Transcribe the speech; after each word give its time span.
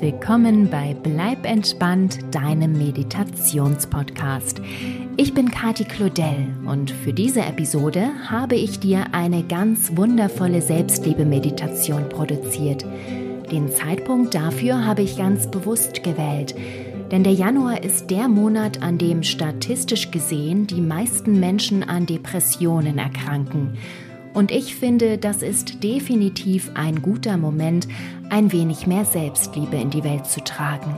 willkommen 0.00 0.68
bei 0.68 0.94
Bleib 1.02 1.46
entspannt, 1.46 2.18
deinem 2.34 2.72
Meditationspodcast. 2.72 4.60
Ich 5.16 5.32
bin 5.32 5.50
Kati 5.50 5.84
Claudel 5.84 6.48
und 6.66 6.90
für 6.90 7.12
diese 7.12 7.40
Episode 7.40 8.10
habe 8.28 8.56
ich 8.56 8.78
dir 8.78 9.06
eine 9.12 9.42
ganz 9.42 9.96
wundervolle 9.96 10.60
Selbstliebe-Meditation 10.60 12.08
produziert. 12.08 12.84
Den 13.50 13.70
Zeitpunkt 13.70 14.34
dafür 14.34 14.84
habe 14.84 15.02
ich 15.02 15.16
ganz 15.16 15.50
bewusst 15.50 16.02
gewählt, 16.02 16.54
denn 17.10 17.24
der 17.24 17.34
Januar 17.34 17.82
ist 17.82 18.10
der 18.10 18.28
Monat, 18.28 18.82
an 18.82 18.98
dem 18.98 19.22
statistisch 19.22 20.10
gesehen 20.10 20.66
die 20.66 20.82
meisten 20.82 21.40
Menschen 21.40 21.82
an 21.82 22.04
Depressionen 22.04 22.98
erkranken. 22.98 23.78
Und 24.36 24.50
ich 24.50 24.76
finde, 24.76 25.16
das 25.16 25.40
ist 25.40 25.82
definitiv 25.82 26.70
ein 26.74 27.00
guter 27.00 27.38
Moment, 27.38 27.88
ein 28.28 28.52
wenig 28.52 28.86
mehr 28.86 29.06
Selbstliebe 29.06 29.76
in 29.76 29.88
die 29.88 30.04
Welt 30.04 30.26
zu 30.26 30.44
tragen. 30.44 30.94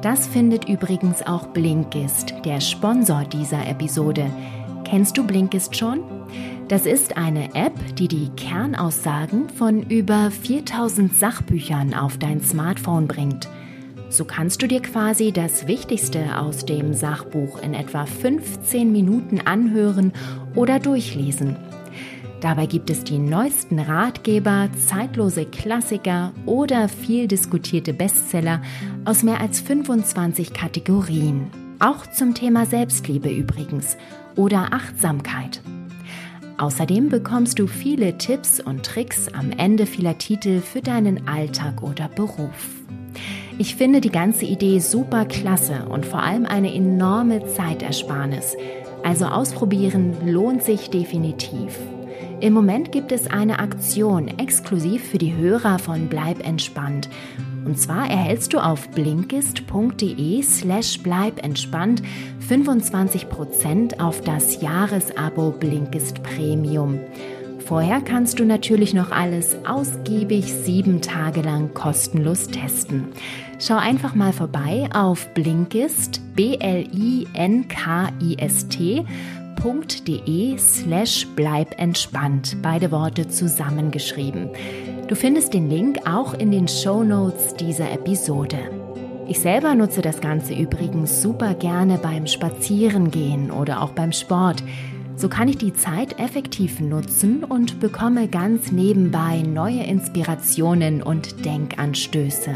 Das 0.00 0.28
findet 0.28 0.68
übrigens 0.68 1.26
auch 1.26 1.48
Blinkist, 1.48 2.34
der 2.44 2.60
Sponsor 2.60 3.24
dieser 3.24 3.66
Episode. 3.66 4.30
Kennst 4.84 5.18
du 5.18 5.26
Blinkist 5.26 5.74
schon? 5.74 6.04
Das 6.68 6.86
ist 6.86 7.16
eine 7.16 7.52
App, 7.56 7.74
die 7.96 8.06
die 8.06 8.28
Kernaussagen 8.36 9.48
von 9.48 9.82
über 9.82 10.30
4000 10.30 11.12
Sachbüchern 11.12 11.94
auf 11.94 12.16
dein 12.16 12.40
Smartphone 12.42 13.08
bringt. 13.08 13.48
So 14.08 14.24
kannst 14.24 14.62
du 14.62 14.68
dir 14.68 14.82
quasi 14.82 15.32
das 15.32 15.66
Wichtigste 15.66 16.38
aus 16.38 16.64
dem 16.64 16.94
Sachbuch 16.94 17.60
in 17.60 17.74
etwa 17.74 18.06
15 18.06 18.92
Minuten 18.92 19.40
anhören 19.40 20.12
oder 20.54 20.78
durchlesen. 20.78 21.56
Dabei 22.40 22.66
gibt 22.66 22.88
es 22.88 23.02
die 23.02 23.18
neuesten 23.18 23.80
Ratgeber, 23.80 24.68
zeitlose 24.86 25.44
Klassiker 25.44 26.32
oder 26.46 26.88
viel 26.88 27.26
diskutierte 27.26 27.92
Bestseller 27.92 28.62
aus 29.04 29.24
mehr 29.24 29.40
als 29.40 29.60
25 29.60 30.52
Kategorien. 30.52 31.50
Auch 31.80 32.06
zum 32.06 32.34
Thema 32.34 32.64
Selbstliebe 32.64 33.28
übrigens 33.28 33.96
oder 34.36 34.72
Achtsamkeit. 34.72 35.60
Außerdem 36.58 37.08
bekommst 37.08 37.58
du 37.58 37.66
viele 37.66 38.18
Tipps 38.18 38.60
und 38.60 38.84
Tricks 38.84 39.28
am 39.32 39.50
Ende 39.50 39.86
vieler 39.86 40.18
Titel 40.18 40.60
für 40.60 40.80
deinen 40.80 41.26
Alltag 41.26 41.82
oder 41.82 42.08
Beruf. 42.08 42.68
Ich 43.58 43.74
finde 43.74 44.00
die 44.00 44.10
ganze 44.10 44.44
Idee 44.44 44.78
super 44.78 45.24
klasse 45.24 45.86
und 45.88 46.06
vor 46.06 46.22
allem 46.22 46.46
eine 46.46 46.72
enorme 46.72 47.44
Zeitersparnis. 47.46 48.56
Also 49.02 49.26
ausprobieren 49.26 50.16
lohnt 50.24 50.62
sich 50.62 50.90
definitiv. 50.90 51.78
Im 52.40 52.52
Moment 52.52 52.92
gibt 52.92 53.10
es 53.10 53.26
eine 53.26 53.58
Aktion 53.58 54.28
exklusiv 54.28 55.02
für 55.02 55.18
die 55.18 55.34
Hörer 55.34 55.80
von 55.80 56.06
Bleib 56.06 56.46
entspannt. 56.46 57.08
Und 57.64 57.76
zwar 57.80 58.08
erhältst 58.08 58.52
du 58.52 58.60
auf 58.60 58.88
blinkist.de 58.90 60.42
slash 60.42 61.00
bleibentspannt 61.00 62.00
25% 62.48 63.98
auf 64.00 64.20
das 64.20 64.62
Jahresabo 64.62 65.50
Blinkist 65.50 66.22
Premium. 66.22 67.00
Vorher 67.58 68.00
kannst 68.00 68.38
du 68.38 68.44
natürlich 68.44 68.94
noch 68.94 69.10
alles 69.10 69.56
ausgiebig 69.66 70.54
sieben 70.54 71.02
Tage 71.02 71.42
lang 71.42 71.74
kostenlos 71.74 72.46
testen. 72.46 73.08
Schau 73.58 73.76
einfach 73.76 74.14
mal 74.14 74.32
vorbei 74.32 74.88
auf 74.94 75.34
Blinkist, 75.34 76.22
B-L-I-N-K-I-S-T 76.34 77.34
www.ftf.de 79.58 80.58
slash 80.58 81.26
bleib 81.34 81.78
entspannt. 81.78 82.56
Beide 82.62 82.90
Worte 82.90 83.28
zusammengeschrieben. 83.28 84.50
Du 85.08 85.14
findest 85.14 85.54
den 85.54 85.68
Link 85.70 85.98
auch 86.08 86.34
in 86.34 86.50
den 86.50 86.68
Show 86.68 87.02
Notes 87.02 87.54
dieser 87.54 87.90
Episode. 87.92 88.58
Ich 89.26 89.40
selber 89.40 89.74
nutze 89.74 90.00
das 90.00 90.20
Ganze 90.20 90.54
übrigens 90.54 91.22
super 91.22 91.54
gerne 91.54 91.98
beim 91.98 92.26
Spazierengehen 92.26 93.50
oder 93.50 93.82
auch 93.82 93.90
beim 93.90 94.12
Sport. 94.12 94.62
So 95.16 95.28
kann 95.28 95.48
ich 95.48 95.58
die 95.58 95.74
Zeit 95.74 96.18
effektiv 96.18 96.80
nutzen 96.80 97.42
und 97.44 97.80
bekomme 97.80 98.28
ganz 98.28 98.70
nebenbei 98.70 99.42
neue 99.42 99.82
Inspirationen 99.82 101.02
und 101.02 101.44
Denkanstöße. 101.44 102.54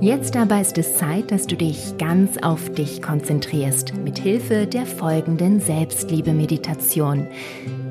Jetzt 0.00 0.36
aber 0.36 0.60
ist 0.60 0.78
es 0.78 0.96
Zeit, 0.96 1.32
dass 1.32 1.48
du 1.48 1.56
dich 1.56 1.98
ganz 1.98 2.38
auf 2.38 2.70
dich 2.70 3.02
konzentrierst, 3.02 3.96
mit 3.96 4.16
Hilfe 4.16 4.68
der 4.68 4.86
folgenden 4.86 5.58
Selbstliebe-Meditation. 5.58 7.26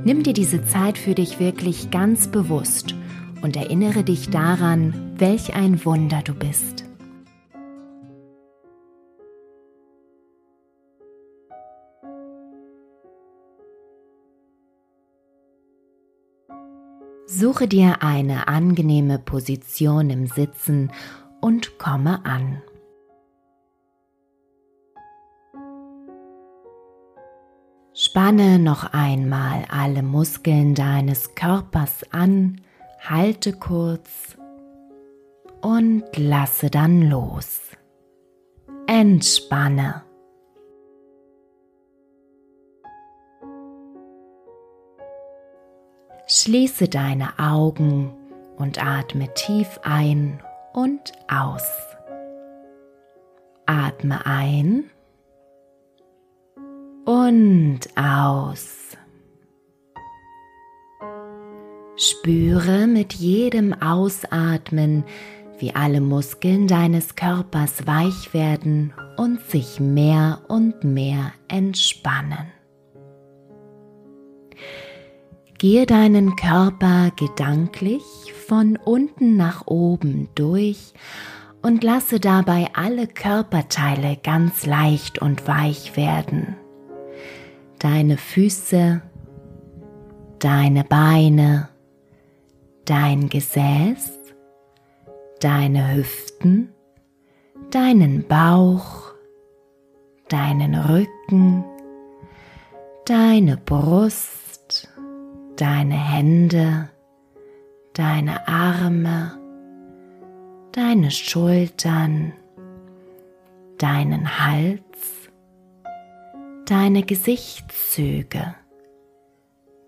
Nimm 0.06 0.24
dir 0.24 0.32
diese 0.32 0.64
Zeit 0.64 0.98
für 0.98 1.16
dich 1.16 1.42
wirklich 1.42 1.92
ganz 1.92 2.30
bewusst 2.30 2.96
und 3.42 3.58
erinnere 3.58 4.06
dich 4.06 4.30
daran, 4.30 5.16
welch 5.18 5.54
ein 5.54 5.84
Wunder 5.84 6.22
du 6.24 6.34
bist. 6.34 6.86
Suche 17.26 17.68
dir 17.68 18.02
eine 18.02 18.48
angenehme 18.48 19.20
Position 19.20 20.10
im 20.10 20.28
Sitzen 20.28 20.90
und 21.48 21.80
komme 21.80 22.26
an. 22.26 22.62
Spanne 27.94 28.60
noch 28.60 28.92
einmal 28.92 29.64
alle 29.70 30.04
Muskeln 30.04 30.76
deines 30.76 31.36
Körpers 31.36 32.04
an, 32.12 32.60
halte 33.00 33.54
kurz 33.54 34.38
und 35.62 36.04
lasse 36.18 36.70
dann 36.70 37.10
los. 37.10 37.62
Entspanne. 38.86 40.04
Schließe 46.26 46.90
deine 46.90 47.40
Augen 47.40 48.14
und 48.58 48.86
atme 48.86 49.34
tief 49.34 49.80
ein 49.84 50.42
und 50.78 51.12
aus. 51.28 51.64
Atme 53.66 54.24
ein 54.28 54.92
und 57.04 57.80
aus. 57.96 58.96
Spüre 61.96 62.86
mit 62.86 63.14
jedem 63.14 63.74
Ausatmen, 63.74 65.04
wie 65.58 65.74
alle 65.74 66.00
Muskeln 66.00 66.68
deines 66.68 67.16
Körpers 67.16 67.88
weich 67.88 68.36
werden 68.36 68.94
und 69.18 69.42
sich 69.50 69.80
mehr 69.80 70.42
und 70.48 70.84
mehr 70.84 71.34
entspannen. 71.48 72.52
Gehe 75.60 75.88
deinen 75.88 76.36
Körper 76.36 77.12
gedanklich 77.16 78.04
von 78.48 78.78
unten 78.78 79.38
nach 79.38 79.66
oben 79.66 80.30
durch 80.36 80.94
und 81.64 81.84
lasse 81.84 82.20
dabei 82.20 82.70
alle 82.74 83.08
Körperteile 83.08 84.18
ganz 84.24 84.68
leicht 84.68 85.18
und 85.20 85.48
weich 85.48 85.98
werden. 85.98 86.56
Deine 87.80 88.18
Füße, 88.18 89.02
deine 90.38 90.84
Beine, 90.84 91.70
dein 92.86 93.28
Gesäß, 93.28 94.12
deine 95.40 95.96
Hüften, 95.96 96.70
deinen 97.72 98.28
Bauch, 98.28 99.12
deinen 100.30 100.76
Rücken, 100.76 101.66
deine 103.06 103.58
Brust, 103.58 104.47
deine 105.58 105.96
Hände, 105.96 106.90
deine 107.94 108.48
Arme, 108.48 109.32
deine 110.72 111.10
Schultern, 111.10 112.34
deinen 113.80 114.40
Hals, 114.40 114.82
deine 116.66 117.02
Gesichtszüge, 117.04 118.54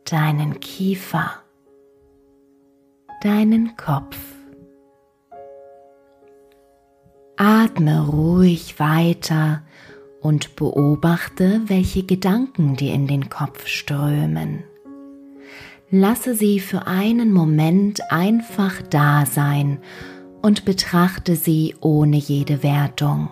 deinen 0.05 0.59
Kiefer, 0.59 1.31
deinen 3.21 3.77
Kopf. 3.77 4.17
Atme 7.37 8.07
ruhig 8.07 8.79
weiter 8.79 9.61
und 10.19 10.55
beobachte, 10.55 11.61
welche 11.67 12.03
Gedanken 12.03 12.75
dir 12.75 12.93
in 12.93 13.07
den 13.07 13.29
Kopf 13.29 13.67
strömen. 13.67 14.63
Lasse 15.91 16.35
sie 16.35 16.59
für 16.59 16.85
einen 16.85 17.33
Moment 17.33 18.11
einfach 18.11 18.81
da 18.89 19.25
sein 19.25 19.79
und 20.41 20.63
betrachte 20.63 21.35
sie 21.35 21.75
ohne 21.81 22.17
jede 22.17 22.61
Wertung. 22.61 23.29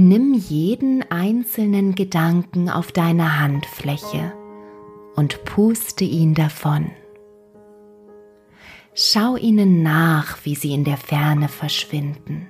Nimm 0.00 0.32
jeden 0.32 1.02
einzelnen 1.10 1.96
Gedanken 1.96 2.70
auf 2.70 2.92
deine 2.92 3.40
Handfläche 3.40 4.32
und 5.16 5.44
puste 5.44 6.04
ihn 6.04 6.34
davon. 6.34 6.92
Schau 8.94 9.34
ihnen 9.34 9.82
nach, 9.82 10.38
wie 10.44 10.54
sie 10.54 10.72
in 10.72 10.84
der 10.84 10.98
Ferne 10.98 11.48
verschwinden. 11.48 12.46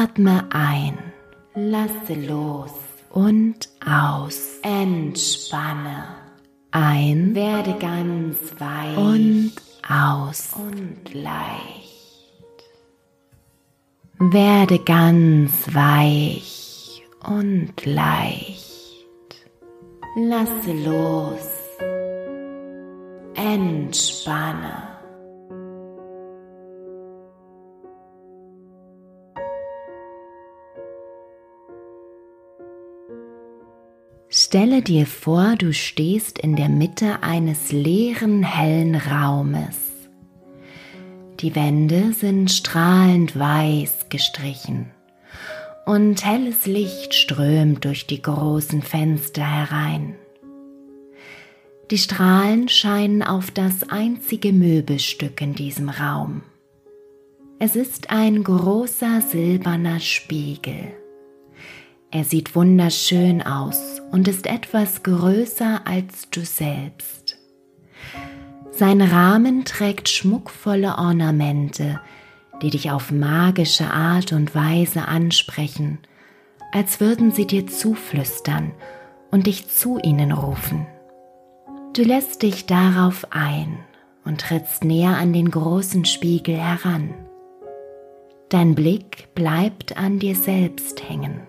Atme 0.00 0.46
ein, 0.50 0.96
lasse 1.56 2.14
los 2.14 2.70
und 3.10 3.68
aus. 3.84 4.60
Entspanne. 4.62 6.04
Ein, 6.70 7.34
werde 7.34 7.74
ganz 7.80 8.38
weich 8.60 8.96
und 8.96 9.52
aus 9.88 10.50
und 10.54 11.12
leicht. 11.12 12.58
Werde 14.20 14.78
ganz 14.78 15.74
weich 15.74 17.02
und 17.26 17.84
leicht. 17.84 19.04
Lasse 20.14 20.74
los. 20.84 21.50
Entspanne. 23.34 24.97
Stelle 34.40 34.82
dir 34.82 35.04
vor, 35.04 35.56
du 35.58 35.72
stehst 35.72 36.38
in 36.38 36.54
der 36.54 36.68
Mitte 36.68 37.24
eines 37.24 37.72
leeren, 37.72 38.44
hellen 38.44 38.94
Raumes. 38.94 39.80
Die 41.40 41.56
Wände 41.56 42.12
sind 42.12 42.48
strahlend 42.48 43.36
weiß 43.36 44.06
gestrichen 44.10 44.92
und 45.86 46.24
helles 46.24 46.66
Licht 46.66 47.14
strömt 47.14 47.84
durch 47.84 48.06
die 48.06 48.22
großen 48.22 48.80
Fenster 48.80 49.42
herein. 49.42 50.14
Die 51.90 51.98
Strahlen 51.98 52.68
scheinen 52.68 53.24
auf 53.24 53.50
das 53.50 53.88
einzige 53.88 54.52
Möbelstück 54.52 55.40
in 55.40 55.54
diesem 55.54 55.88
Raum. 55.88 56.42
Es 57.58 57.74
ist 57.74 58.10
ein 58.10 58.44
großer 58.44 59.20
silberner 59.20 59.98
Spiegel. 59.98 60.92
Er 62.10 62.24
sieht 62.24 62.54
wunderschön 62.54 63.42
aus 63.42 64.00
und 64.10 64.28
ist 64.28 64.46
etwas 64.46 65.02
größer 65.02 65.86
als 65.86 66.30
du 66.30 66.40
selbst. 66.40 67.36
Sein 68.70 69.02
Rahmen 69.02 69.66
trägt 69.66 70.08
schmuckvolle 70.08 70.96
Ornamente, 70.96 72.00
die 72.62 72.70
dich 72.70 72.90
auf 72.90 73.10
magische 73.10 73.90
Art 73.90 74.32
und 74.32 74.54
Weise 74.54 75.06
ansprechen, 75.06 75.98
als 76.72 76.98
würden 77.00 77.30
sie 77.30 77.46
dir 77.46 77.66
zuflüstern 77.66 78.72
und 79.30 79.46
dich 79.46 79.68
zu 79.68 79.98
ihnen 79.98 80.32
rufen. 80.32 80.86
Du 81.92 82.02
lässt 82.02 82.42
dich 82.42 82.64
darauf 82.64 83.26
ein 83.30 83.80
und 84.24 84.40
trittst 84.40 84.82
näher 84.82 85.16
an 85.18 85.34
den 85.34 85.50
großen 85.50 86.06
Spiegel 86.06 86.56
heran. 86.56 87.12
Dein 88.48 88.74
Blick 88.74 89.34
bleibt 89.34 89.98
an 89.98 90.18
dir 90.18 90.36
selbst 90.36 91.06
hängen 91.06 91.47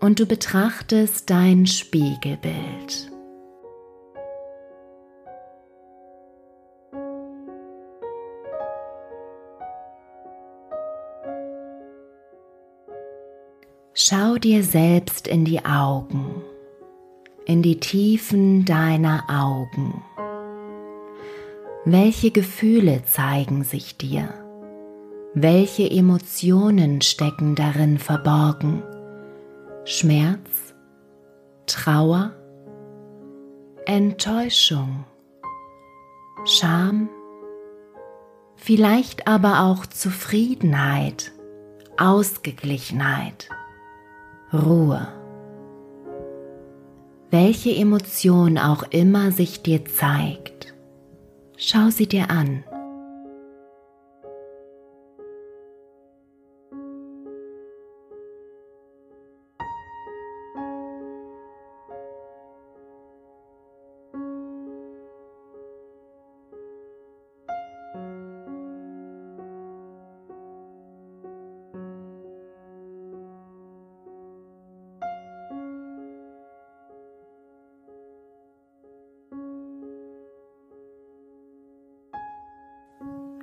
und 0.00 0.18
du 0.18 0.26
betrachtest 0.26 1.30
dein 1.30 1.66
Spiegelbild. 1.66 3.10
Schau 13.92 14.36
dir 14.36 14.64
selbst 14.64 15.28
in 15.28 15.44
die 15.44 15.64
Augen, 15.64 16.42
in 17.44 17.60
die 17.60 17.78
Tiefen 17.78 18.64
deiner 18.64 19.24
Augen. 19.28 20.02
Welche 21.84 22.30
Gefühle 22.30 23.02
zeigen 23.04 23.62
sich 23.62 23.98
dir? 23.98 24.32
Welche 25.34 25.90
Emotionen 25.90 27.02
stecken 27.02 27.54
darin 27.54 27.98
verborgen? 27.98 28.82
Schmerz, 29.84 30.74
Trauer, 31.66 32.32
Enttäuschung, 33.86 35.04
Scham, 36.44 37.08
vielleicht 38.56 39.26
aber 39.26 39.62
auch 39.62 39.86
Zufriedenheit, 39.86 41.32
Ausgeglichenheit, 41.96 43.48
Ruhe. 44.52 45.08
Welche 47.30 47.74
Emotion 47.74 48.58
auch 48.58 48.82
immer 48.90 49.32
sich 49.32 49.62
dir 49.62 49.86
zeigt, 49.86 50.74
schau 51.56 51.88
sie 51.88 52.06
dir 52.06 52.30
an. 52.30 52.64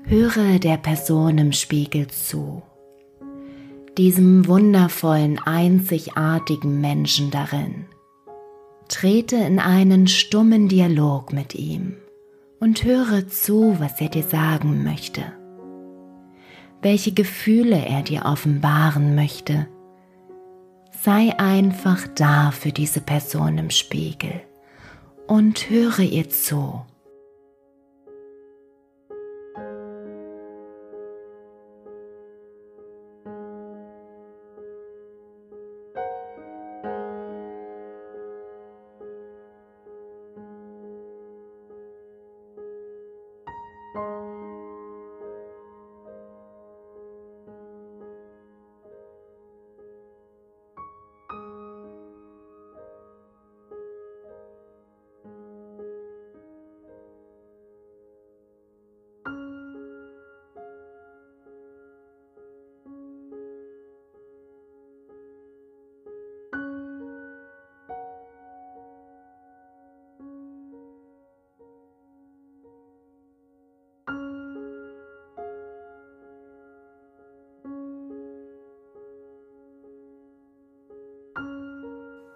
Höre 0.10 0.58
der 0.58 0.78
Person 0.78 1.38
im 1.38 1.52
Spiegel 1.52 2.08
zu, 2.08 2.64
diesem 3.98 4.48
wundervollen, 4.48 5.38
einzigartigen 5.38 6.80
Menschen 6.80 7.30
darin. 7.30 7.88
Trete 8.88 9.36
in 9.36 9.60
einen 9.60 10.08
stummen 10.08 10.70
Dialog 10.70 11.34
mit 11.34 11.56
ihm 11.56 11.98
und 12.62 12.86
höre 12.86 13.28
zu, 13.28 13.82
was 13.82 14.00
er 14.00 14.08
dir 14.08 14.24
sagen 14.24 14.86
möchte, 14.86 15.24
welche 16.82 17.12
Gefühle 17.12 17.86
er 17.86 18.02
dir 18.02 18.24
offenbaren 18.24 19.14
möchte. 19.14 19.68
Sei 21.02 21.38
einfach 21.38 22.08
da 22.16 22.52
für 22.52 22.72
diese 22.72 23.02
Person 23.02 23.58
im 23.58 23.72
Spiegel 23.72 24.40
und 25.28 25.70
höre 25.70 26.00
ihr 26.00 26.30
zu. 26.30 26.86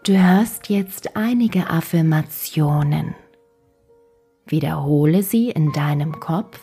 Du 0.03 0.17
hörst 0.17 0.69
jetzt 0.69 1.15
einige 1.15 1.69
Affirmationen. 1.69 3.13
Wiederhole 4.47 5.21
sie 5.21 5.51
in 5.51 5.71
deinem 5.73 6.19
Kopf 6.19 6.59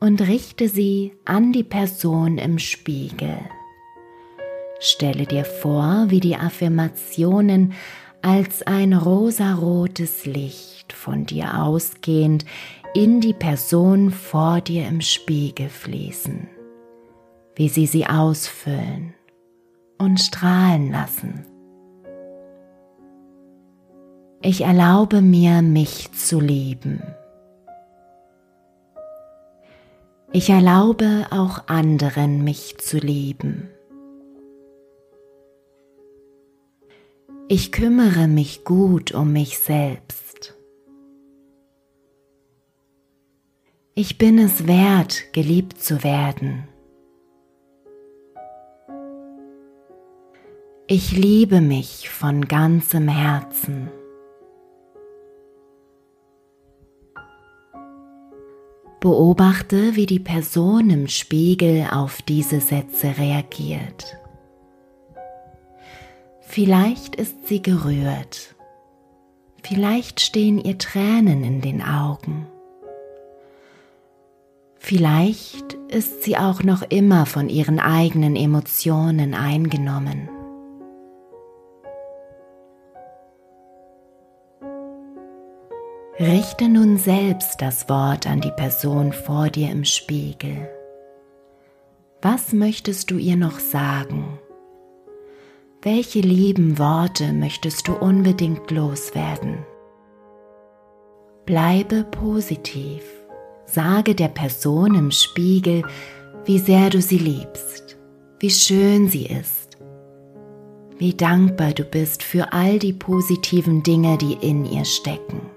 und 0.00 0.20
richte 0.20 0.68
sie 0.68 1.12
an 1.24 1.52
die 1.52 1.62
Person 1.62 2.38
im 2.38 2.58
Spiegel. 2.58 3.38
Stelle 4.80 5.26
dir 5.26 5.44
vor, 5.44 6.06
wie 6.08 6.18
die 6.18 6.34
Affirmationen 6.34 7.72
als 8.20 8.64
ein 8.64 8.94
rosarotes 8.94 10.26
Licht 10.26 10.92
von 10.92 11.24
dir 11.24 11.62
ausgehend 11.62 12.44
in 12.94 13.20
die 13.20 13.32
Person 13.32 14.10
vor 14.10 14.60
dir 14.60 14.88
im 14.88 15.02
Spiegel 15.02 15.68
fließen, 15.68 16.48
wie 17.54 17.68
sie 17.68 17.86
sie 17.86 18.08
ausfüllen 18.08 19.14
und 19.98 20.18
strahlen 20.18 20.90
lassen. 20.90 21.46
Ich 24.44 24.62
erlaube 24.62 25.22
mir, 25.22 25.62
mich 25.62 26.10
zu 26.14 26.40
lieben. 26.40 27.00
Ich 30.32 30.50
erlaube 30.50 31.28
auch 31.30 31.68
anderen, 31.68 32.42
mich 32.42 32.78
zu 32.78 32.98
lieben. 32.98 33.68
Ich 37.46 37.70
kümmere 37.70 38.26
mich 38.26 38.64
gut 38.64 39.12
um 39.12 39.32
mich 39.32 39.60
selbst. 39.60 40.54
Ich 43.94 44.18
bin 44.18 44.40
es 44.40 44.66
wert, 44.66 45.32
geliebt 45.32 45.80
zu 45.80 46.02
werden. 46.02 46.66
Ich 50.88 51.16
liebe 51.16 51.60
mich 51.60 52.10
von 52.10 52.48
ganzem 52.48 53.06
Herzen. 53.06 53.90
Beobachte, 59.02 59.96
wie 59.96 60.06
die 60.06 60.20
Person 60.20 60.88
im 60.88 61.08
Spiegel 61.08 61.88
auf 61.90 62.22
diese 62.22 62.60
Sätze 62.60 63.18
reagiert. 63.18 64.16
Vielleicht 66.40 67.16
ist 67.16 67.48
sie 67.48 67.60
gerührt, 67.60 68.54
vielleicht 69.64 70.20
stehen 70.20 70.60
ihr 70.60 70.78
Tränen 70.78 71.42
in 71.42 71.60
den 71.60 71.82
Augen, 71.82 72.46
vielleicht 74.78 75.72
ist 75.88 76.22
sie 76.22 76.36
auch 76.36 76.62
noch 76.62 76.82
immer 76.82 77.26
von 77.26 77.48
ihren 77.48 77.80
eigenen 77.80 78.36
Emotionen 78.36 79.34
eingenommen. 79.34 80.28
Richte 86.20 86.68
nun 86.68 86.98
selbst 86.98 87.62
das 87.62 87.88
Wort 87.88 88.26
an 88.26 88.42
die 88.42 88.50
Person 88.50 89.14
vor 89.14 89.48
dir 89.48 89.70
im 89.70 89.86
Spiegel. 89.86 90.68
Was 92.20 92.52
möchtest 92.52 93.10
du 93.10 93.16
ihr 93.16 93.36
noch 93.36 93.58
sagen? 93.58 94.38
Welche 95.80 96.20
lieben 96.20 96.78
Worte 96.78 97.32
möchtest 97.32 97.88
du 97.88 97.94
unbedingt 97.94 98.70
loswerden? 98.70 99.64
Bleibe 101.46 102.04
positiv. 102.04 103.02
Sage 103.64 104.14
der 104.14 104.28
Person 104.28 104.94
im 104.94 105.10
Spiegel, 105.12 105.82
wie 106.44 106.58
sehr 106.58 106.90
du 106.90 107.00
sie 107.00 107.18
liebst, 107.18 107.96
wie 108.38 108.50
schön 108.50 109.08
sie 109.08 109.24
ist, 109.24 109.78
wie 110.98 111.14
dankbar 111.14 111.72
du 111.72 111.84
bist 111.84 112.22
für 112.22 112.52
all 112.52 112.78
die 112.78 112.92
positiven 112.92 113.82
Dinge, 113.82 114.18
die 114.18 114.34
in 114.34 114.66
ihr 114.66 114.84
stecken 114.84 115.51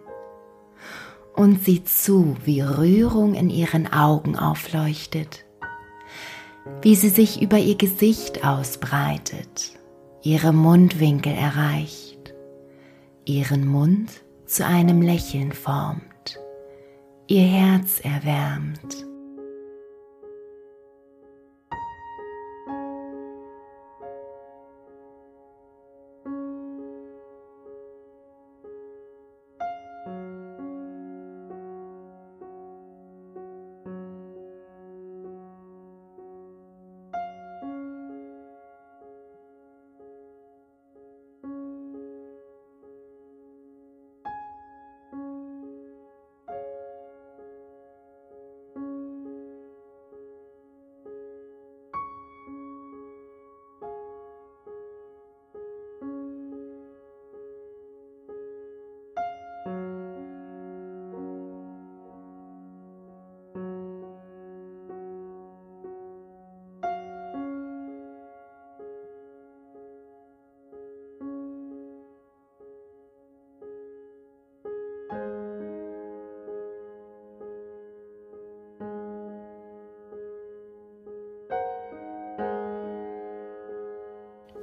und 1.35 1.63
sieh 1.63 1.83
zu, 1.83 2.35
wie 2.43 2.61
Rührung 2.61 3.33
in 3.33 3.49
ihren 3.49 3.91
Augen 3.91 4.35
aufleuchtet, 4.35 5.45
wie 6.81 6.95
sie 6.95 7.09
sich 7.09 7.41
über 7.41 7.57
ihr 7.57 7.75
Gesicht 7.75 8.45
ausbreitet, 8.45 9.73
ihre 10.23 10.53
Mundwinkel 10.53 11.33
erreicht, 11.33 12.33
ihren 13.25 13.67
Mund 13.67 14.09
zu 14.45 14.65
einem 14.65 15.01
Lächeln 15.01 15.51
formt, 15.51 16.39
ihr 17.27 17.43
Herz 17.43 17.99
erwärmt. 17.99 19.05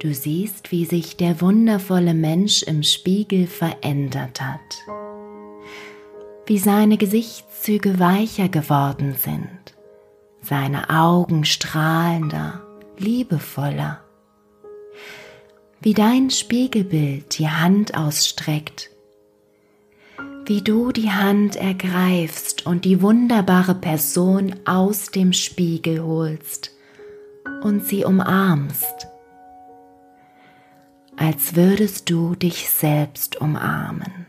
Du 0.03 0.13
siehst, 0.13 0.73
wie 0.73 0.83
sich 0.83 1.15
der 1.15 1.39
wundervolle 1.39 2.13
Mensch 2.13 2.61
im 2.63 2.83
Spiegel 2.83 3.47
verändert 3.47 4.41
hat, 4.41 4.59
wie 6.45 6.57
seine 6.57 6.97
Gesichtszüge 6.97 7.99
weicher 7.99 8.49
geworden 8.49 9.15
sind, 9.17 9.47
seine 10.41 10.89
Augen 10.89 11.45
strahlender, 11.45 12.61
liebevoller, 12.97 14.01
wie 15.79 15.93
dein 15.93 16.31
Spiegelbild 16.31 17.39
die 17.39 17.47
Hand 17.47 17.95
ausstreckt, 17.95 18.89
wie 20.45 20.61
du 20.61 20.91
die 20.91 21.11
Hand 21.11 21.55
ergreifst 21.55 22.65
und 22.65 22.83
die 22.83 23.01
wunderbare 23.01 23.75
Person 23.75 24.53
aus 24.65 25.11
dem 25.11 25.31
Spiegel 25.31 26.03
holst 26.03 26.71
und 27.63 27.85
sie 27.85 28.03
umarmst 28.03 29.07
als 31.17 31.55
würdest 31.55 32.09
du 32.09 32.35
dich 32.35 32.69
selbst 32.69 33.39
umarmen. 33.39 34.25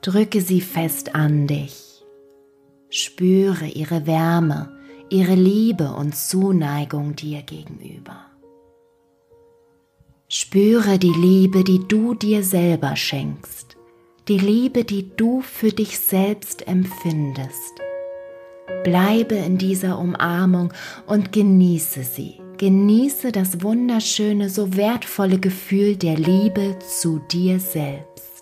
Drücke 0.00 0.40
sie 0.40 0.60
fest 0.60 1.14
an 1.14 1.46
dich, 1.46 2.04
spüre 2.90 3.66
ihre 3.66 4.06
Wärme, 4.06 4.72
ihre 5.10 5.34
Liebe 5.34 5.92
und 5.92 6.14
Zuneigung 6.14 7.16
dir 7.16 7.42
gegenüber. 7.42 8.26
Spüre 10.28 10.98
die 10.98 11.12
Liebe, 11.12 11.64
die 11.64 11.86
du 11.86 12.14
dir 12.14 12.42
selber 12.42 12.96
schenkst, 12.96 13.76
die 14.28 14.38
Liebe, 14.38 14.84
die 14.84 15.10
du 15.16 15.40
für 15.40 15.70
dich 15.70 15.98
selbst 15.98 16.66
empfindest. 16.66 17.80
Bleibe 18.82 19.36
in 19.36 19.58
dieser 19.58 19.98
Umarmung 19.98 20.72
und 21.06 21.32
genieße 21.32 22.02
sie. 22.02 22.45
Genieße 22.58 23.32
das 23.32 23.62
wunderschöne, 23.62 24.48
so 24.48 24.76
wertvolle 24.76 25.38
Gefühl 25.38 25.96
der 25.96 26.16
Liebe 26.16 26.78
zu 26.78 27.18
dir 27.30 27.60
selbst. 27.60 28.35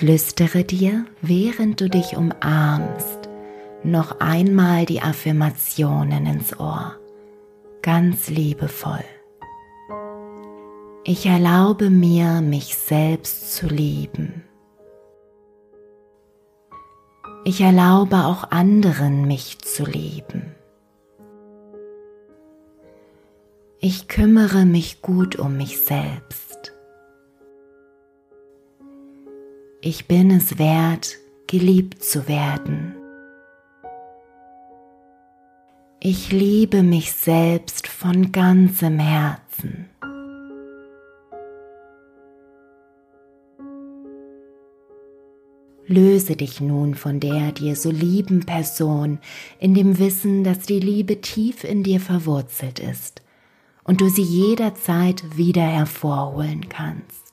Flüstere 0.00 0.64
dir, 0.64 1.04
während 1.20 1.78
du 1.78 1.90
dich 1.90 2.16
umarmst, 2.16 3.28
noch 3.84 4.18
einmal 4.18 4.86
die 4.86 5.02
Affirmationen 5.02 6.24
ins 6.24 6.58
Ohr, 6.58 6.96
ganz 7.82 8.30
liebevoll. 8.30 9.04
Ich 11.04 11.26
erlaube 11.26 11.90
mir, 11.90 12.40
mich 12.40 12.76
selbst 12.76 13.52
zu 13.54 13.66
lieben. 13.66 14.42
Ich 17.44 17.60
erlaube 17.60 18.24
auch 18.24 18.50
anderen, 18.50 19.26
mich 19.26 19.58
zu 19.58 19.84
lieben. 19.84 20.54
Ich 23.80 24.08
kümmere 24.08 24.64
mich 24.64 25.02
gut 25.02 25.36
um 25.36 25.58
mich 25.58 25.78
selbst. 25.78 26.49
Ich 29.82 30.06
bin 30.06 30.30
es 30.30 30.58
wert, 30.58 31.16
geliebt 31.46 32.04
zu 32.04 32.28
werden. 32.28 32.94
Ich 36.00 36.30
liebe 36.30 36.82
mich 36.82 37.12
selbst 37.12 37.88
von 37.88 38.30
ganzem 38.30 38.98
Herzen. 38.98 39.88
Löse 45.86 46.36
dich 46.36 46.60
nun 46.60 46.94
von 46.94 47.18
der 47.18 47.52
dir 47.52 47.74
so 47.74 47.90
lieben 47.90 48.44
Person 48.44 49.18
in 49.58 49.72
dem 49.72 49.98
Wissen, 49.98 50.44
dass 50.44 50.58
die 50.60 50.80
Liebe 50.80 51.22
tief 51.22 51.64
in 51.64 51.84
dir 51.84 52.00
verwurzelt 52.00 52.80
ist 52.80 53.22
und 53.84 54.02
du 54.02 54.10
sie 54.10 54.22
jederzeit 54.22 55.38
wieder 55.38 55.62
hervorholen 55.62 56.68
kannst. 56.68 57.29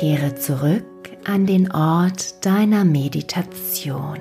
Kehre 0.00 0.34
zurück 0.34 1.10
an 1.26 1.44
den 1.44 1.70
Ort 1.72 2.46
deiner 2.46 2.86
Meditation. 2.86 4.18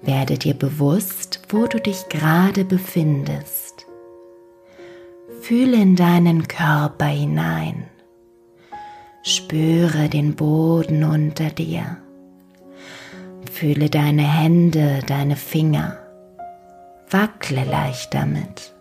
Werde 0.00 0.38
dir 0.38 0.54
bewusst, 0.54 1.40
wo 1.48 1.66
du 1.66 1.80
dich 1.80 2.08
gerade 2.08 2.64
befindest. 2.64 3.84
Fühle 5.40 5.76
in 5.76 5.96
deinen 5.96 6.46
Körper 6.46 7.06
hinein. 7.06 7.90
Spüre 9.24 10.08
den 10.08 10.36
Boden 10.36 11.02
unter 11.02 11.50
dir. 11.50 11.96
Fühle 13.50 13.90
deine 13.90 14.22
Hände, 14.22 15.00
deine 15.04 15.34
Finger. 15.34 15.98
Wackle 17.10 17.64
leicht 17.64 18.14
damit. 18.14 18.72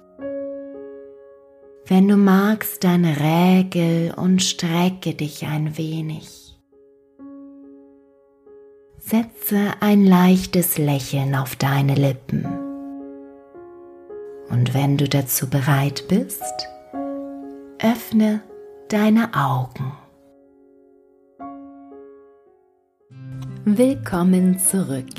Wenn 1.91 2.07
du 2.07 2.15
magst, 2.15 2.85
dann 2.85 3.03
rägel 3.03 4.13
und 4.15 4.41
strecke 4.41 5.13
dich 5.13 5.45
ein 5.45 5.77
wenig. 5.77 6.57
Setze 8.97 9.73
ein 9.81 10.05
leichtes 10.05 10.77
Lächeln 10.77 11.35
auf 11.35 11.57
deine 11.57 11.95
Lippen. 11.95 12.45
Und 14.49 14.73
wenn 14.73 14.95
du 14.95 15.09
dazu 15.09 15.49
bereit 15.49 16.05
bist, 16.07 16.69
öffne 17.79 18.39
deine 18.87 19.33
Augen. 19.33 19.91
Willkommen 23.65 24.59
zurück. 24.59 25.13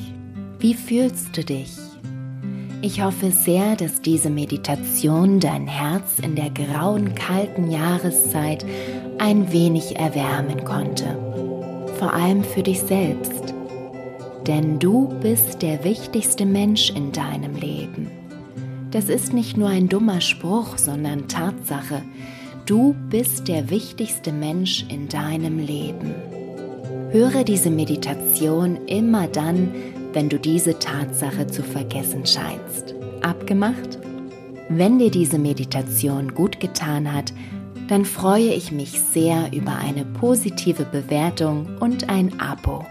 Wie 0.59 0.73
fühlst 0.73 1.37
du 1.37 1.45
dich? 1.45 1.92
Ich 2.85 3.01
hoffe 3.01 3.31
sehr, 3.31 3.77
dass 3.77 4.03
diese 4.03 4.29
Meditation 4.29 5.39
dein 5.39 5.69
Herz 5.69 6.19
in 6.21 6.35
der 6.35 6.51
grauen, 6.51 7.15
kalten 7.15 7.71
Jahreszeit 7.71 8.67
ein 9.19 9.53
wenig 9.53 9.95
erwärmen 10.01 10.65
konnte. 10.65 11.17
Vor 12.01 12.13
allem 12.13 12.43
für 12.43 12.65
dich 12.65 12.81
selbst. 12.81 13.55
Denn 14.49 14.81
du 14.81 15.09
bist 15.21 15.63
der 15.63 15.85
wichtigste 15.85 16.45
Mensch 16.45 16.91
in 16.91 17.13
deinem 17.13 17.55
Leben. 17.55 18.11
Das 18.91 19.09
ist 19.09 19.33
nicht 19.33 19.57
nur 19.57 19.69
ein 19.69 19.89
dummer 19.89 20.21
Spruch, 20.21 20.77
sondern 20.77 21.29
Tatsache. 21.29 22.03
Du 22.67 22.97
bist 23.11 23.47
der 23.47 23.71
wichtigste 23.71 24.33
Mensch 24.33 24.85
in 24.89 25.09
deinem 25.09 25.61
Leben. 25.61 26.17
Höre 27.13 27.45
diese 27.45 27.71
Meditation 27.71 28.89
immer 28.89 29.29
dann, 29.29 29.73
wenn 30.13 30.29
du 30.29 30.39
diese 30.39 30.79
Tatsache 30.79 31.47
zu 31.47 31.63
vergessen 31.63 32.27
scheinst. 32.27 32.95
Abgemacht? 33.23 33.99
Wenn 34.69 34.99
dir 34.99 35.11
diese 35.11 35.39
Meditation 35.39 36.35
gut 36.35 36.61
getan 36.61 37.11
hat, 37.13 37.33
dann 37.89 38.05
freue 38.05 38.55
ich 38.55 38.71
mich 38.73 39.01
sehr 39.01 39.53
über 39.53 39.77
eine 39.77 40.05
positive 40.05 40.85
Bewertung 40.85 41.79
und 41.81 42.09
ein 42.09 42.41
Abo. 42.41 42.87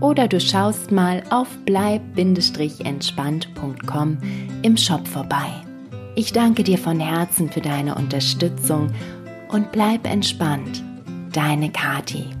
Oder 0.00 0.28
du 0.28 0.40
schaust 0.40 0.92
mal 0.92 1.22
auf 1.30 1.48
bleib-entspannt.com 1.64 4.18
im 4.62 4.76
Shop 4.76 5.08
vorbei. 5.08 5.50
Ich 6.14 6.32
danke 6.32 6.62
dir 6.62 6.78
von 6.78 7.00
Herzen 7.00 7.50
für 7.50 7.60
deine 7.60 7.94
Unterstützung 7.94 8.92
und 9.48 9.72
bleib 9.72 10.06
entspannt. 10.06 10.82
Deine 11.32 11.70
Kati. 11.70 12.37